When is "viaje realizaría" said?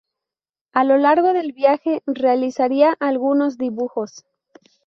1.51-2.97